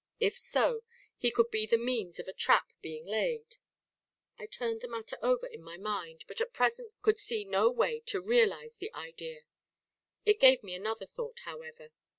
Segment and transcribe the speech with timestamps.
[0.19, 0.81] If so,
[1.15, 3.57] he could be the means of a trap being laid.
[4.39, 7.99] I turned the matter over in my mind, but at present could see no way
[8.07, 9.41] to realise the idea.
[10.25, 11.91] It gave me another thought, however.